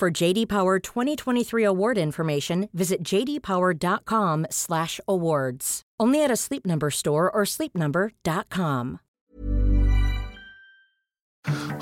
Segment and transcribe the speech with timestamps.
[0.00, 5.82] For JD Power 2023 award information, visit jdpower.com/awards.
[6.00, 9.00] Only at a Sleep Number store or sleepnumber.com.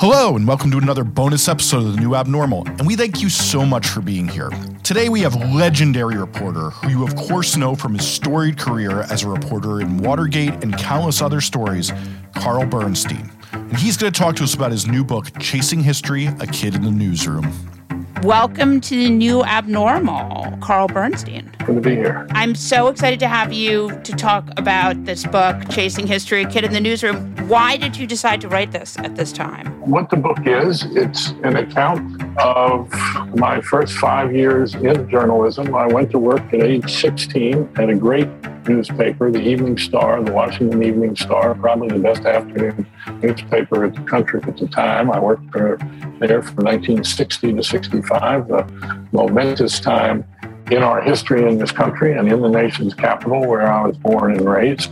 [0.01, 3.29] Hello, and welcome to another bonus episode of The New Abnormal, and we thank you
[3.29, 4.51] so much for being here.
[4.83, 9.23] Today we have legendary reporter, who you of course know from his storied career as
[9.23, 11.93] a reporter in Watergate and countless other stories,
[12.35, 13.31] Carl Bernstein.
[13.53, 16.75] And he's going to talk to us about his new book, Chasing History A Kid
[16.75, 17.78] in the Newsroom.
[18.23, 21.53] Welcome to the new abnormal, Carl Bernstein.
[21.65, 22.27] Good to be here.
[22.31, 26.65] I'm so excited to have you to talk about this book, Chasing History, A Kid
[26.65, 27.37] in the Newsroom.
[27.47, 29.69] Why did you decide to write this at this time?
[29.89, 32.91] What the book is, it's an account of
[33.37, 35.73] my first five years in journalism.
[35.75, 38.29] I went to work at age 16 at a great
[38.69, 42.87] newspaper, the Evening Star, the Washington Evening Star, probably the best afternoon
[43.23, 45.11] newspaper in the country at the time.
[45.11, 45.79] I worked for,
[46.21, 50.25] there from 1960 to 65, a momentous time
[50.71, 54.33] in our history in this country and in the nation's capital where I was born
[54.33, 54.91] and raised.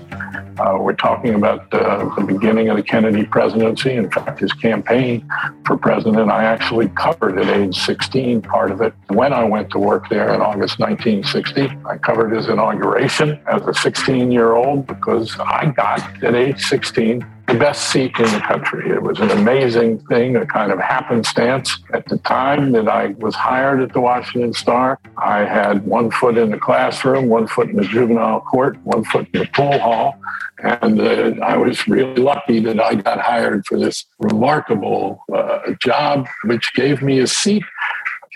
[0.59, 3.93] Uh, we're talking about uh, the beginning of the Kennedy presidency.
[3.93, 5.29] In fact, his campaign
[5.67, 9.79] for president, I actually covered at age 16 part of it when I went to
[9.79, 11.71] work there in August 1960.
[11.85, 17.27] I covered his inauguration as a 16 year old because I got at age 16
[17.47, 18.91] the best seat in the country.
[18.91, 21.79] It was an amazing thing, a kind of happenstance.
[21.93, 26.37] At the time that I was hired at the Washington Star, I had one foot
[26.39, 30.19] in the classroom, one foot in the juvenile court, one foot in the pool hall.
[30.59, 36.27] And uh, I was really lucky that I got hired for this remarkable uh, job,
[36.45, 37.63] which gave me a seat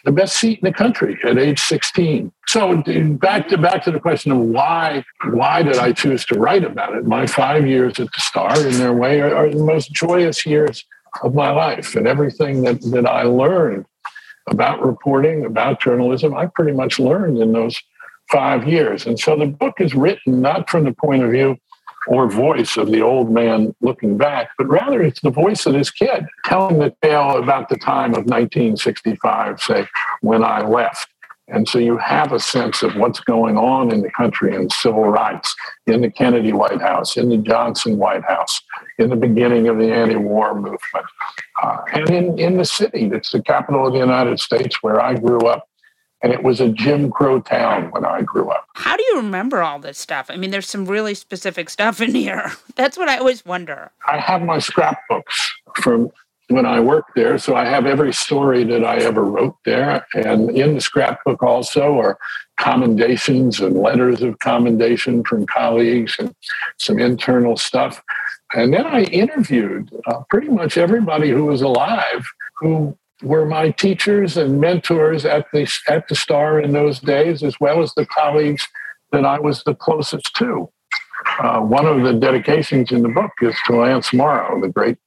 [0.04, 2.32] the best seat in the country at age 16.
[2.46, 2.82] So
[3.20, 6.94] back to back to the question of why why did I choose to write about
[6.94, 7.06] it?
[7.06, 10.84] My five years at the Star, in their way, are, are the most joyous years
[11.22, 13.86] of my life, and everything that that I learned
[14.48, 17.80] about reporting, about journalism, I pretty much learned in those
[18.30, 19.06] five years.
[19.06, 21.56] And so the book is written not from the point of view
[22.06, 25.90] or voice of the old man looking back, but rather it's the voice of this
[25.90, 29.86] kid telling the tale about the time of 1965, say,
[30.20, 31.08] when I left.
[31.48, 35.06] And so you have a sense of what's going on in the country in civil
[35.06, 35.54] rights,
[35.86, 38.60] in the Kennedy White House, in the Johnson White House,
[38.98, 41.06] in the beginning of the anti war movement,
[41.62, 45.14] uh, and in, in the city that's the capital of the United States where I
[45.14, 45.66] grew up
[46.22, 48.66] and it was a Jim Crow town when I grew up.
[48.74, 50.26] How do you remember all this stuff?
[50.28, 52.52] I mean, there's some really specific stuff in here.
[52.76, 53.90] That's what I always wonder.
[54.06, 56.10] I have my scrapbooks from
[56.48, 60.04] when I worked there, so I have every story that I ever wrote there.
[60.14, 62.18] And in the scrapbook also are
[62.58, 66.34] commendations and letters of commendation from colleagues and
[66.76, 68.02] some internal stuff.
[68.52, 72.26] And then I interviewed uh, pretty much everybody who was alive
[72.60, 77.58] who were my teachers and mentors at the at the Star in those days, as
[77.60, 78.66] well as the colleagues
[79.12, 80.70] that I was the closest to.
[81.38, 84.98] Uh, one of the dedications in the book is to Lance Morrow, the great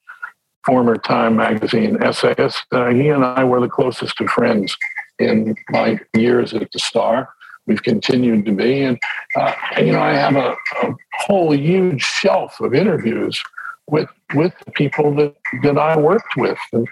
[0.65, 2.63] former Time magazine essayist.
[2.71, 4.75] Uh, he and I were the closest of friends
[5.19, 7.29] in my years at the Star.
[7.65, 8.99] We've continued to be, and,
[9.37, 13.41] uh, you know, I have a, a whole huge shelf of interviews
[13.87, 16.59] with with the people that that I worked with.
[16.73, 16.87] And,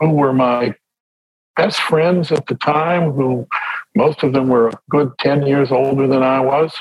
[0.00, 0.74] who were my
[1.56, 3.46] best friends at the time, who
[3.94, 6.74] most of them were a good 10 years older than I was.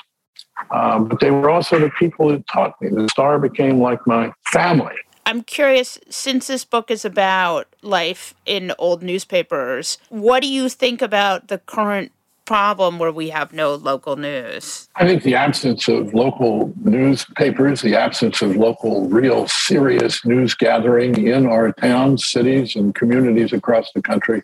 [0.71, 2.89] Um, but they were also the people that taught me.
[2.89, 4.95] The star became like my family.
[5.25, 11.01] I'm curious, since this book is about life in old newspapers, what do you think
[11.01, 12.11] about the current
[12.49, 14.89] problem where we have no local news?
[14.95, 21.27] I think the absence of local newspapers, the absence of local, real, serious news gathering
[21.27, 24.41] in our towns, cities, and communities across the country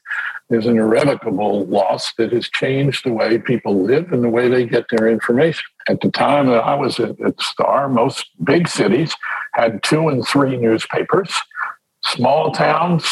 [0.52, 4.68] is an irrevocable loss that has changed the way people live and the way they
[4.68, 5.64] get their information.
[5.90, 9.16] At the time that I was at, Star, most big cities
[9.54, 11.34] had two and three newspapers.
[12.04, 13.12] Small towns,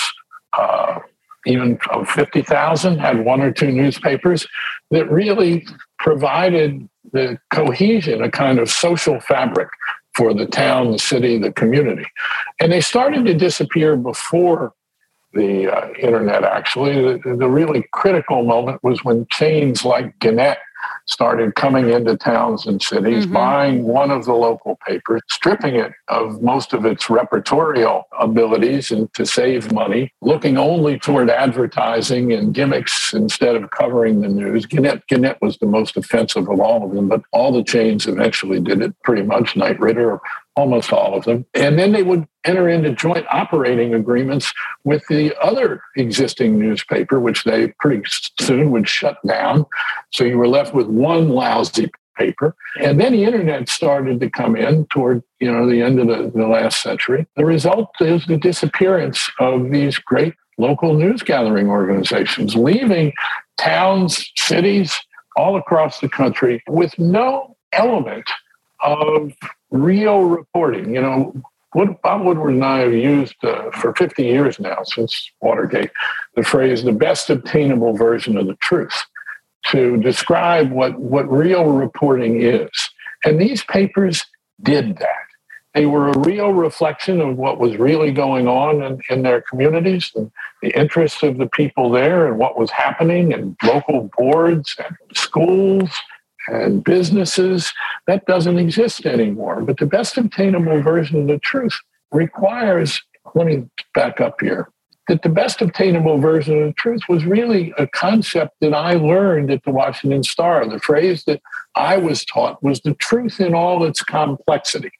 [0.56, 1.00] uh,
[1.45, 4.48] even of 50,000, had one or two newspapers
[4.92, 5.66] that really
[6.00, 9.69] provided the cohesion, a kind of social fabric
[10.16, 12.06] for the town, the city, the community.
[12.60, 14.74] And they started to disappear before
[15.34, 17.18] the uh, internet, actually.
[17.18, 20.60] The, the, really critical moment was when chains like Gannett
[21.06, 23.33] started coming into towns and cities, mm-hmm.
[23.33, 29.13] buying one of the local papers, stripping it of most of its reportorial abilities and
[29.13, 34.65] to save money, looking only toward advertising and gimmicks instead of covering the news.
[34.65, 38.59] Gannett, Gannett was the most offensive of all of them, but all the chains eventually
[38.59, 39.56] did it pretty much.
[39.56, 40.19] Knight Ridder
[40.55, 41.45] almost all of them.
[41.53, 44.53] And then they would enter into joint operating agreements
[44.83, 48.03] with the other existing newspaper, which they pretty
[48.39, 49.65] soon would shut down.
[50.11, 52.55] So you were left with one lousy paper.
[52.79, 56.31] And then the internet started to come in toward, you know, the end of the,
[56.38, 57.25] the last century.
[57.35, 63.13] The result is the disappearance of these great local news gathering organizations, leaving
[63.57, 64.95] towns, cities
[65.35, 68.29] all across the country with no element
[68.81, 69.33] of
[69.74, 70.94] real reporting.
[70.96, 71.44] You know,
[71.74, 75.92] what Bob Woodward and I have used uh, for 50 years now, since Watergate,
[76.36, 78.94] the phrase the best obtainable version of the truth
[79.68, 82.70] to describe what, what real reporting is.
[83.25, 84.24] And these papers
[84.62, 85.25] did that.
[85.74, 90.12] They were a real reflection of what was really going on in, in their communities
[90.16, 90.31] and
[90.62, 95.90] the interests of the people there and what was happening in local boards and schools
[96.48, 97.74] and businesses.
[98.07, 99.61] That doesn't exist anymore.
[99.61, 101.77] But the best obtainable version of the truth
[102.11, 103.01] requires,
[103.35, 104.69] let me back up here,
[105.07, 109.51] that the best obtainable version of the truth was really a concept that I learned
[109.51, 110.67] at the Washington Star.
[110.67, 111.41] The phrase that
[111.75, 114.91] I was taught was the truth in all its complexity,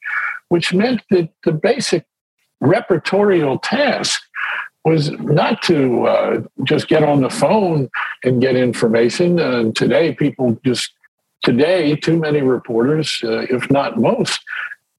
[0.48, 2.04] which meant that the basic
[2.62, 4.20] reportorial task
[4.84, 7.88] was not to uh, just get on the phone
[8.22, 9.40] and get information.
[9.40, 10.92] Uh, today, people just
[11.44, 14.40] today, too many reporters, uh, if not most,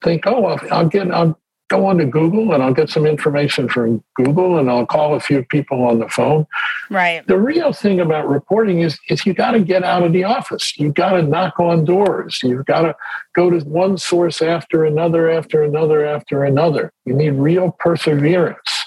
[0.02, 1.38] think, "Oh, I'll, I'll get, I'll
[1.68, 5.20] go on to Google and I'll get some information from Google and I'll call a
[5.20, 6.46] few people on the phone."
[6.88, 7.26] Right.
[7.26, 10.78] The real thing about reporting is, is you got to get out of the office.
[10.78, 12.40] You got to knock on doors.
[12.42, 12.96] You've got to
[13.34, 16.92] go to one source after another, after another, after another.
[17.04, 18.86] You need real perseverance.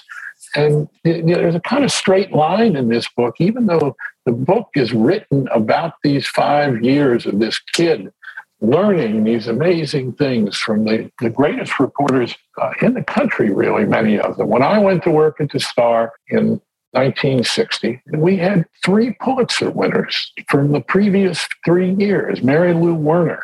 [0.56, 4.32] And you know, there's a kind of straight line in this book, even though the
[4.32, 8.12] book is written about these five years of this kid
[8.60, 14.18] learning these amazing things from the, the greatest reporters uh, in the country, really, many
[14.18, 14.48] of them.
[14.48, 16.60] When I went to work at the Star in
[16.92, 22.42] 1960, we had three Pulitzer winners from the previous three years.
[22.42, 23.42] Mary Lou Werner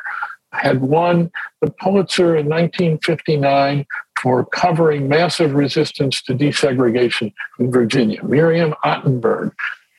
[0.52, 1.30] had won
[1.60, 3.86] the Pulitzer in 1959
[4.20, 8.22] for covering massive resistance to desegregation in Virginia.
[8.24, 9.52] Miriam Ottenberg,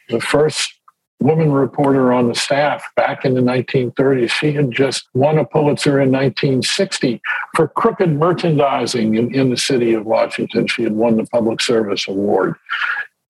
[0.09, 0.73] the first
[1.19, 4.29] woman reporter on the staff back in the 1930s.
[4.29, 7.21] She had just won a Pulitzer in 1960
[7.55, 10.67] for crooked merchandising in, in the city of Washington.
[10.67, 12.55] She had won the Public Service Award.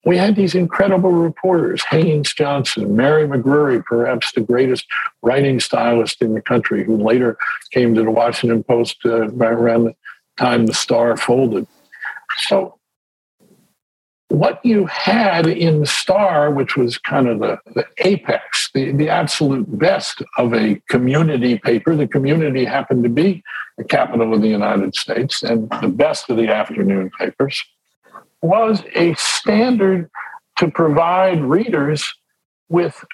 [0.04, 4.86] We had these incredible reporters, Haynes Johnson, Mary McGrory, perhaps the greatest
[5.22, 7.36] writing stylist in the country, who later
[7.72, 9.94] came to the Washington Post uh, around the
[10.38, 11.66] time the Star folded.
[12.38, 12.77] So
[14.28, 19.78] what you had in Star, which was kind of the, the apex, the, the absolute
[19.78, 23.42] best of a community paper, the community happened to be
[23.78, 27.64] the capital of the United States and the best of the afternoon papers,
[28.42, 30.10] was a standard
[30.56, 32.14] to provide readers
[32.68, 33.04] with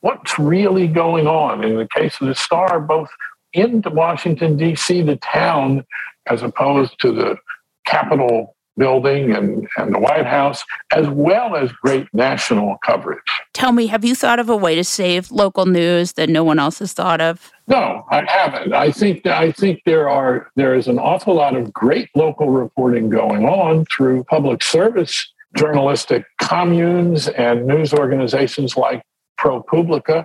[0.00, 1.64] what's really going on.
[1.64, 3.10] In the case of the Star, both
[3.54, 5.84] into Washington, D.C., the town,
[6.26, 7.36] as opposed to the
[7.86, 13.22] capital building and, and the White House, as well as great national coverage.
[13.52, 16.58] Tell me, have you thought of a way to save local news that no one
[16.58, 17.52] else has thought of?
[17.66, 18.72] No, I haven't.
[18.72, 23.08] I think I think there are there is an awful lot of great local reporting
[23.08, 29.02] going on through public service journalistic communes and news organizations like
[29.38, 30.24] ProPublica.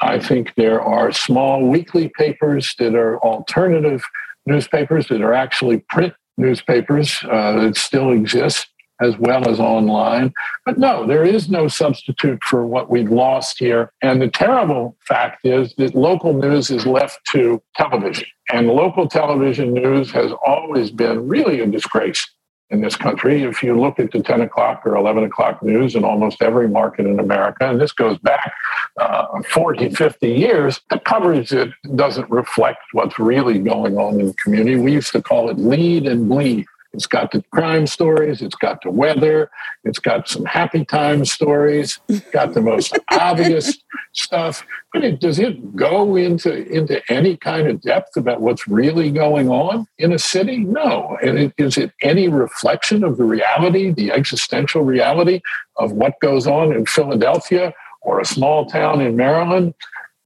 [0.00, 4.02] I think there are small weekly papers that are alternative
[4.46, 8.68] newspapers that are actually print newspapers uh, that still exist
[9.00, 10.32] as well as online.
[10.64, 13.92] But no, there is no substitute for what we've lost here.
[14.02, 18.26] And the terrible fact is that local news is left to television.
[18.52, 22.24] And local television news has always been really a disgrace
[22.70, 23.42] in this country.
[23.42, 27.06] If you look at the 10 o'clock or 11 o'clock news in almost every market
[27.06, 28.52] in America, and this goes back
[29.00, 34.34] uh, 40, 50 years, the coverage it doesn't reflect what's really going on in the
[34.34, 34.76] community.
[34.76, 36.66] We used to call it lead and bleed.
[36.94, 39.50] It's got the crime stories, it's got the weather,
[39.82, 43.76] it's got some happy time stories, it's got the most obvious
[44.12, 49.48] stuff, But does it go into into any kind of depth about what's really going
[49.48, 50.58] on in a city?
[50.58, 51.18] No.
[51.22, 55.40] And it, is it any reflection of the reality, the existential reality
[55.76, 59.74] of what goes on in Philadelphia or a small town in Maryland?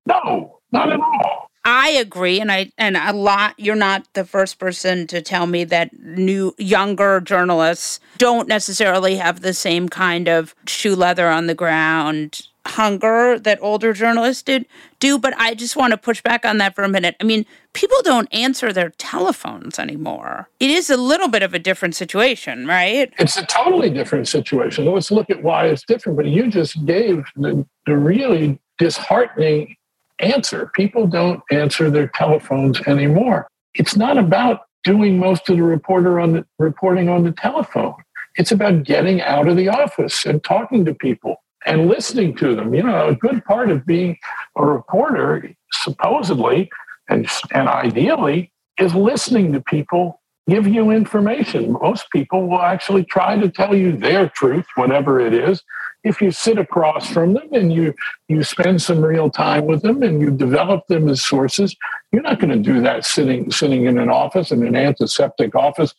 [0.07, 1.48] No, not at all.
[1.69, 3.55] I agree, and I and a lot.
[3.59, 9.43] You're not the first person to tell me that new younger journalists don't necessarily have
[9.43, 14.67] the same kind of shoe leather on the ground hunger that older journalists did
[15.01, 17.17] do but i just want to push back on that for a minute.
[17.19, 20.51] I mean people don't answer their telephones anymore.
[20.61, 23.13] It is a little bit of a different situation right?
[23.19, 24.85] It's a totally different situation.
[24.85, 29.77] Let's look at why it's different but you just gave the, the really disheartening
[30.21, 30.71] answer.
[30.75, 33.49] People don't answer their telephones anymore.
[33.75, 37.95] It's not about doing most of the reporter on the reporting on the telephone.
[38.37, 42.75] It's about getting out of the office and talking to people and listening to them.
[42.75, 44.17] You know, a good part of being
[44.57, 46.71] a reporter, supposedly
[47.09, 50.18] and, and ideally, is listening to people
[50.49, 51.73] give you information.
[51.73, 55.63] Most people will actually try to tell you their truth, whatever it is.
[56.05, 57.93] If you sit across from them and you
[58.29, 61.77] you spend some real time with them and you develop them as sources,
[62.13, 65.95] you're not going to do that sitting sitting in an office in an antiseptic office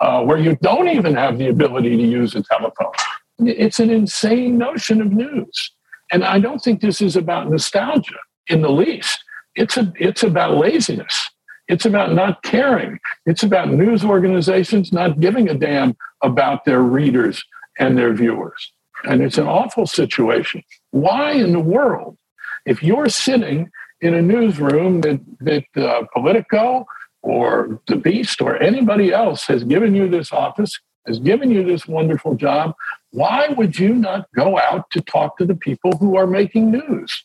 [0.00, 2.92] uh, where you don't even have the ability to use a telephone.
[3.38, 5.72] It's an insane notion of news.
[6.12, 9.22] And I don't think this is about nostalgia in the least.
[9.56, 11.30] It's, a, it's about laziness.
[11.68, 12.98] It's about not caring.
[13.26, 17.42] It's about news organizations not giving a damn about their readers
[17.78, 18.72] and their viewers.
[19.04, 20.62] And it's an awful situation.
[20.90, 22.16] Why in the world,
[22.66, 26.86] if you're sitting in a newsroom that, that uh, Politico
[27.22, 31.86] or The Beast or anybody else has given you this office, has given you this
[31.86, 32.74] wonderful job,
[33.10, 37.24] why would you not go out to talk to the people who are making news?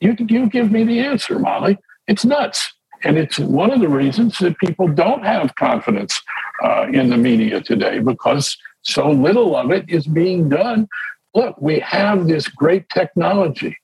[0.00, 1.78] You, you give me the answer, Molly.
[2.06, 2.72] It's nuts.
[3.02, 6.20] And it's one of the reasons that people don't have confidence
[6.62, 10.88] uh, in the media today because so little of it is being done.
[11.34, 13.76] Look, we have this great technology.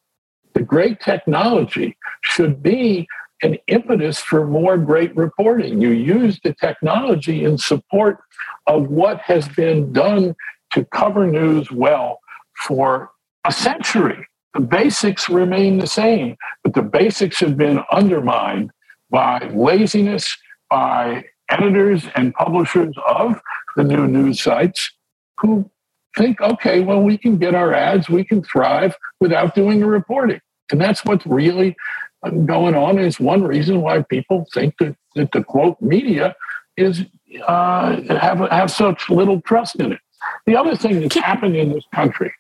[0.55, 3.07] The great technology should be
[3.43, 5.81] an impetus for more great reporting.
[5.81, 8.21] You use the technology in support
[8.67, 10.35] of what has been done
[10.73, 12.21] to cover news well
[12.67, 13.11] for
[13.45, 14.27] a century.
[14.55, 18.71] The basics remain the same, but the basics have been undermined
[19.15, 20.37] by laziness,
[20.69, 23.41] by editors and publishers of
[23.77, 24.91] the new news sites
[25.39, 25.71] who
[26.17, 30.41] think, okay, well, we can get our ads, we can thrive without doing the reporting.
[30.73, 31.77] And that's what's really
[32.25, 32.99] going on.
[32.99, 36.35] Is one reason why people think that, that the quote media
[36.77, 37.05] is
[37.47, 40.01] uh, have have such little trust in it.
[40.47, 42.33] The other thing that's happened in this country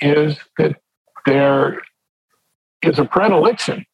[0.00, 0.76] is that
[1.26, 1.82] there
[2.82, 3.86] is a predilection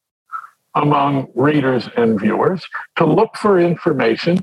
[0.77, 2.65] among readers and viewers
[2.97, 4.39] to look for information,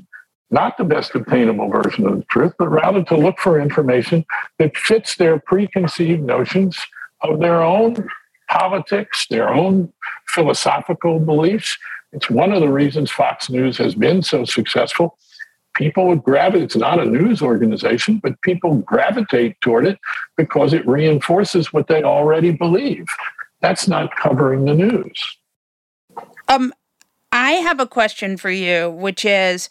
[0.50, 4.24] not the best obtainable version of the truth, but rather to look for information
[4.58, 6.78] that fits their preconceived notions
[7.22, 8.06] of their own
[8.50, 9.92] politics, their own
[10.26, 11.78] philosophical beliefs.
[12.12, 15.16] It's one of the reasons Fox News has been so successful
[15.74, 16.62] people gravitate.
[16.62, 19.98] It's not a news organization, but people gravitate toward it
[20.36, 23.06] because it reinforces what they already believe.
[23.60, 25.36] That's not covering the news.
[26.48, 26.72] Um,
[27.32, 29.68] I have a question for you, which is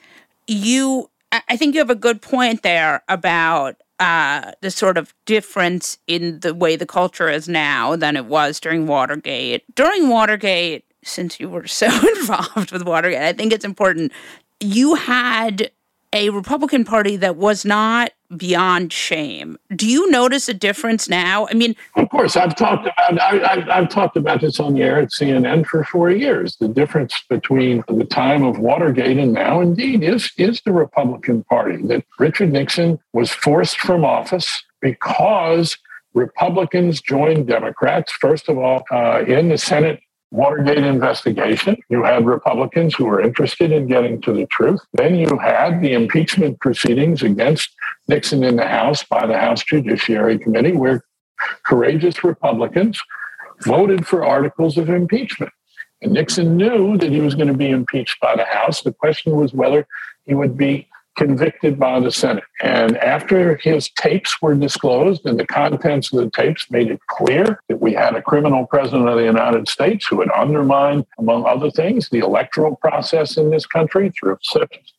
[0.47, 1.09] you.
[1.31, 6.39] I think you have a good point there about uh, the sort of difference in
[6.41, 9.63] the way the culture is now than it was during Watergate.
[9.75, 14.11] During Watergate, since you were so involved with Watergate, I think it's important.
[14.59, 15.71] You had
[16.11, 19.57] a Republican Party that was not beyond shame.
[19.75, 21.47] Do you notice a difference now?
[21.49, 24.99] I mean, of course, I've talked about I, have talked about this on the air
[24.99, 26.55] at CNN for four years.
[26.57, 31.77] The difference between the time of Watergate and now, indeed, is is the Republican Party.
[31.87, 35.77] That Richard Nixon was forced from office because
[36.13, 38.11] Republicans joined Democrats.
[38.11, 39.99] First of all, uh, in the Senate
[40.33, 41.77] Watergate investigation.
[41.89, 44.81] You had Republicans who were interested in getting to the truth.
[44.93, 47.69] Then you had the impeachment proceedings against
[48.07, 51.05] Nixon in the House by the House Judiciary Committee, where
[51.61, 52.99] courageous Republicans
[53.61, 55.53] voted for articles of impeachment.
[56.01, 58.81] And Nixon knew that he was going to be impeached by the House.
[58.81, 59.85] The question was whether
[60.25, 62.43] he would be convicted by the Senate.
[62.61, 67.59] And after his tapes were disclosed and the contents of the tapes made it clear
[67.69, 71.69] that we had a criminal president of the United States who had undermined, among other
[71.69, 74.37] things, the electoral process in this country through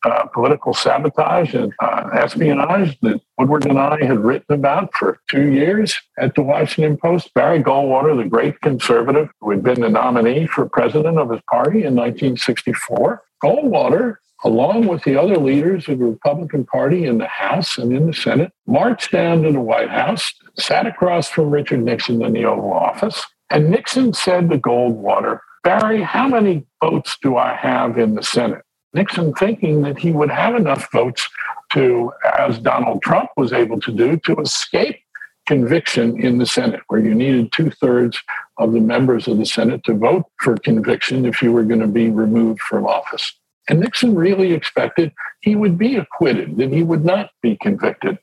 [0.05, 5.51] uh, political sabotage and uh, espionage that Woodward and I had written about for two
[5.51, 7.35] years at the Washington Post.
[7.35, 11.85] Barry Goldwater, the great conservative who had been the nominee for president of his party
[11.85, 17.79] in 1964, Goldwater along with the other leaders of the Republican Party in the House
[17.79, 22.23] and in the Senate, marched down to the White House, sat across from Richard Nixon
[22.23, 27.55] in the Oval Office, and Nixon said to Goldwater, Barry, how many votes do I
[27.55, 28.63] have in the Senate?
[28.93, 31.27] Nixon thinking that he would have enough votes
[31.73, 35.01] to, as Donald Trump was able to do, to escape
[35.47, 38.21] conviction in the Senate, where you needed two thirds
[38.59, 41.87] of the members of the Senate to vote for conviction if you were going to
[41.87, 43.35] be removed from office.
[43.69, 48.19] And Nixon really expected he would be acquitted, that he would not be convicted.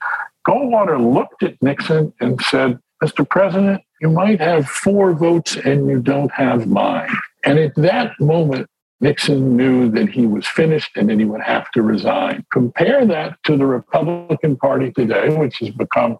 [0.47, 3.27] Goldwater looked at Nixon and said, Mr.
[3.27, 7.09] President, you might have four votes and you don't have mine.
[7.43, 8.67] And at that moment,
[8.99, 12.45] Nixon knew that he was finished and that he would have to resign.
[12.51, 16.17] Compare that to the Republican Party today, which has become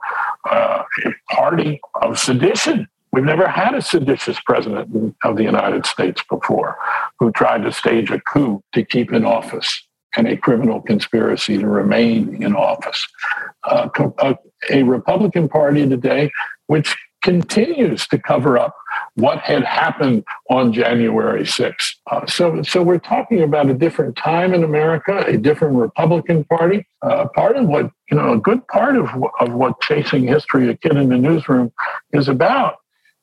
[0.50, 2.88] uh, a party of sedition.
[3.12, 6.78] We've never had a seditious president of the United States before
[7.22, 9.88] who tried to stage a coup to keep in office
[10.18, 13.08] and a criminal conspiracy to remain in office.
[13.64, 13.88] Uh,
[14.18, 14.36] a,
[14.72, 16.32] a Republican Party today
[16.66, 18.76] which continues to cover up
[19.14, 21.94] what had happened on January 6th.
[22.10, 26.88] Uh, so, so we're talking about a different time in America, a different Republican Party.
[27.04, 29.10] Uh, part of what, you know, a good part of,
[29.40, 31.72] of what Chasing History, a kid in the newsroom,
[32.14, 32.78] is about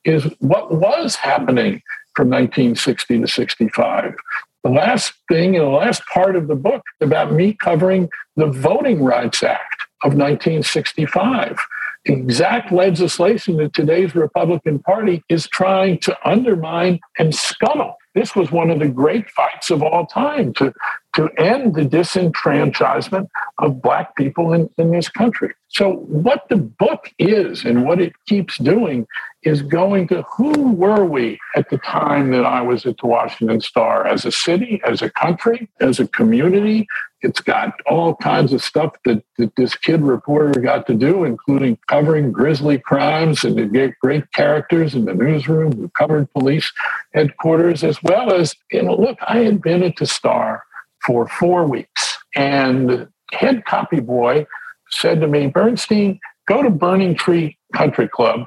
[0.04, 1.82] is what was happening
[2.18, 4.16] from 1960 to 65.
[4.64, 9.04] The last thing in the last part of the book about me covering the Voting
[9.04, 11.56] Rights Act of 1965
[12.04, 17.96] exact legislation that today's Republican Party is trying to undermine and scuttle.
[18.14, 20.72] This was one of the great fights of all time to,
[21.14, 25.54] to end the disenfranchisement of Black people in, in this country.
[25.68, 29.06] So, what the book is and what it keeps doing
[29.42, 33.60] is going to who were we at the time that I was at the Washington
[33.60, 36.88] Star as a city, as a country, as a community.
[37.22, 41.78] It's got all kinds of stuff that, that this kid reporter got to do, including
[41.88, 46.72] covering grisly crimes and the great characters in the newsroom who covered police
[47.14, 50.64] headquarters, as well as, you know, look, I had been at the Star
[51.04, 54.46] for four weeks, and head copy boy
[54.90, 58.46] said to me, Bernstein, go to Burning Tree Country Club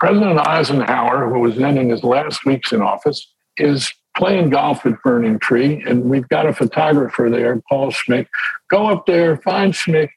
[0.00, 5.02] President Eisenhower, who was then in his last weeks in office, is playing golf at
[5.02, 8.26] Burning Tree, and we've got a photographer there, Paul Schmick.
[8.70, 10.10] Go up there, find Schmick,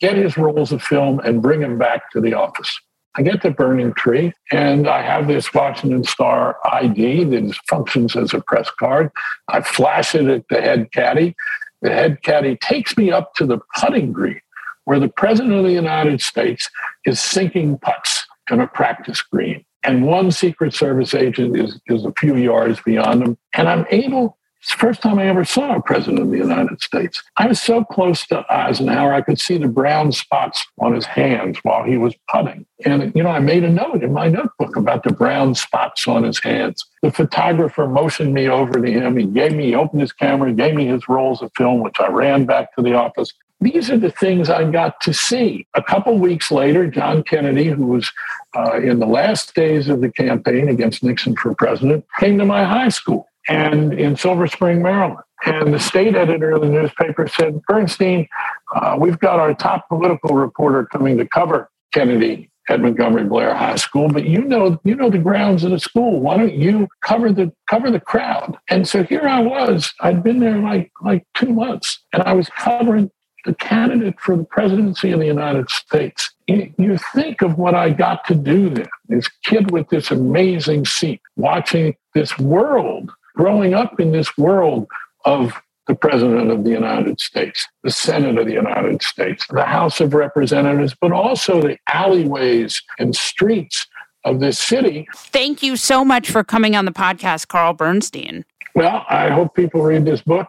[0.00, 2.80] get his rolls of film, and bring him back to the office.
[3.14, 8.32] I get to Burning Tree, and I have this Washington Star ID that functions as
[8.32, 9.10] a press card.
[9.48, 11.36] I flash it at the head caddy.
[11.82, 14.40] The head caddy takes me up to the putting green
[14.84, 16.68] where the President of the United States
[17.04, 18.01] is sinking putts
[18.50, 19.64] and a practice green.
[19.84, 23.38] And one Secret Service agent is, is a few yards beyond them.
[23.54, 26.80] And I'm able, it's the first time I ever saw a president of the United
[26.80, 27.20] States.
[27.36, 31.58] I was so close to Eisenhower, I could see the brown spots on his hands
[31.64, 32.64] while he was putting.
[32.84, 36.22] And, you know, I made a note in my notebook about the brown spots on
[36.22, 36.86] his hands.
[37.02, 39.16] The photographer motioned me over to him.
[39.16, 42.06] He gave me, he opened his camera, gave me his rolls of film, which I
[42.06, 43.32] ran back to the office.
[43.62, 45.66] These are the things I got to see.
[45.74, 48.10] A couple weeks later, John Kennedy, who was
[48.56, 52.64] uh, in the last days of the campaign against Nixon for president, came to my
[52.64, 55.20] high school and in Silver Spring, Maryland.
[55.44, 58.28] And the state editor of the newspaper said, Bernstein,
[58.74, 63.76] uh, we've got our top political reporter coming to cover Kennedy at Montgomery Blair High
[63.76, 66.20] School, but you know you know the grounds of the school.
[66.20, 68.56] Why don't you cover the cover the crowd?
[68.68, 69.92] And so here I was.
[70.00, 73.10] I'd been there like like two months, and I was covering
[73.44, 76.30] the candidate for the presidency of the United States.
[76.46, 81.20] You, think of what I got to do then, this kid with this amazing seat,
[81.36, 84.86] watching this world, growing up in this world
[85.24, 85.54] of
[85.86, 90.14] the President of the United States, the Senate of the United States, the House of
[90.14, 93.86] Representatives, but also the alleyways and streets
[94.24, 95.06] of this city.
[95.16, 98.44] Thank you so much for coming on the podcast, Carl Bernstein.
[98.74, 100.48] Well, I hope people read this book.